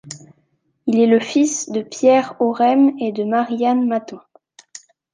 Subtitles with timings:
[0.87, 4.19] Il est le fils de Pierre Horem et de Marie-Anne Mathon.